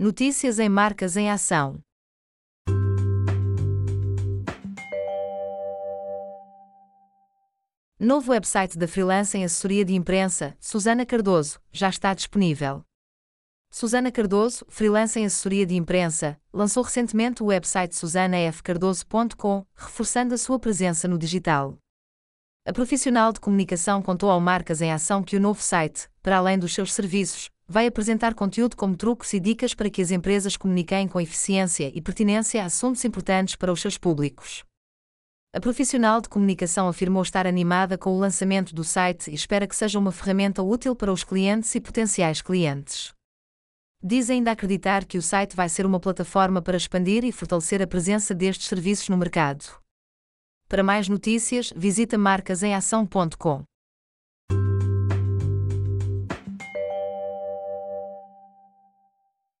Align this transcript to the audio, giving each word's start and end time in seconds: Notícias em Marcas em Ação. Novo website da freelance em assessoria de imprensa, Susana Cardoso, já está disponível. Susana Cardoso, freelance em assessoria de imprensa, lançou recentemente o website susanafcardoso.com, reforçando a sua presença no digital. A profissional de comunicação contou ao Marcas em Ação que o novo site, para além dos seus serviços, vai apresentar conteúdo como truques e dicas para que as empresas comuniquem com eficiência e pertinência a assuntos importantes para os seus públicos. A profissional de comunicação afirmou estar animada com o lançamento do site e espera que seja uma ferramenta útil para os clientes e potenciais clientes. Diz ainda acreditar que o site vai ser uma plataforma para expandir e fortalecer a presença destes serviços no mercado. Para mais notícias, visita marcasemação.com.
Notícias 0.00 0.60
em 0.60 0.68
Marcas 0.68 1.16
em 1.16 1.28
Ação. 1.28 1.80
Novo 7.98 8.30
website 8.30 8.78
da 8.78 8.86
freelance 8.86 9.36
em 9.36 9.44
assessoria 9.44 9.84
de 9.84 9.96
imprensa, 9.96 10.56
Susana 10.60 11.04
Cardoso, 11.04 11.58
já 11.72 11.88
está 11.88 12.14
disponível. 12.14 12.84
Susana 13.72 14.12
Cardoso, 14.12 14.64
freelance 14.68 15.18
em 15.18 15.26
assessoria 15.26 15.66
de 15.66 15.74
imprensa, 15.74 16.40
lançou 16.52 16.84
recentemente 16.84 17.42
o 17.42 17.46
website 17.46 17.96
susanafcardoso.com, 17.96 19.66
reforçando 19.74 20.32
a 20.32 20.38
sua 20.38 20.60
presença 20.60 21.08
no 21.08 21.18
digital. 21.18 21.76
A 22.64 22.72
profissional 22.72 23.32
de 23.32 23.40
comunicação 23.40 24.00
contou 24.00 24.30
ao 24.30 24.40
Marcas 24.40 24.80
em 24.80 24.92
Ação 24.92 25.24
que 25.24 25.36
o 25.36 25.40
novo 25.40 25.60
site, 25.60 26.08
para 26.22 26.36
além 26.36 26.56
dos 26.56 26.72
seus 26.72 26.94
serviços, 26.94 27.50
vai 27.68 27.86
apresentar 27.86 28.34
conteúdo 28.34 28.76
como 28.76 28.96
truques 28.96 29.34
e 29.34 29.40
dicas 29.40 29.74
para 29.74 29.90
que 29.90 30.00
as 30.00 30.10
empresas 30.10 30.56
comuniquem 30.56 31.06
com 31.06 31.20
eficiência 31.20 31.92
e 31.94 32.00
pertinência 32.00 32.62
a 32.62 32.66
assuntos 32.66 33.04
importantes 33.04 33.56
para 33.56 33.70
os 33.70 33.80
seus 33.80 33.98
públicos. 33.98 34.64
A 35.54 35.60
profissional 35.60 36.20
de 36.20 36.28
comunicação 36.28 36.88
afirmou 36.88 37.22
estar 37.22 37.46
animada 37.46 37.98
com 37.98 38.14
o 38.14 38.18
lançamento 38.18 38.74
do 38.74 38.84
site 38.84 39.30
e 39.30 39.34
espera 39.34 39.66
que 39.66 39.76
seja 39.76 39.98
uma 39.98 40.12
ferramenta 40.12 40.62
útil 40.62 40.96
para 40.96 41.12
os 41.12 41.24
clientes 41.24 41.74
e 41.74 41.80
potenciais 41.80 42.40
clientes. 42.40 43.12
Diz 44.02 44.30
ainda 44.30 44.52
acreditar 44.52 45.04
que 45.04 45.18
o 45.18 45.22
site 45.22 45.56
vai 45.56 45.68
ser 45.68 45.84
uma 45.84 45.98
plataforma 45.98 46.62
para 46.62 46.76
expandir 46.76 47.24
e 47.24 47.32
fortalecer 47.32 47.82
a 47.82 47.86
presença 47.86 48.34
destes 48.34 48.68
serviços 48.68 49.08
no 49.08 49.16
mercado. 49.16 49.64
Para 50.68 50.82
mais 50.82 51.08
notícias, 51.08 51.72
visita 51.74 52.16
marcasemação.com. 52.16 53.64